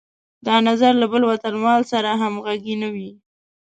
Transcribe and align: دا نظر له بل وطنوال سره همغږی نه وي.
دا 0.47 0.55
نظر 0.69 0.91
له 1.01 1.05
بل 1.13 1.23
وطنوال 1.31 1.81
سره 1.91 2.09
همغږی 2.21 2.75
نه 2.81 2.89
وي. 2.95 3.09